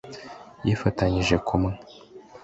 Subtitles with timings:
[0.65, 1.71] yifatanyije kumwe.'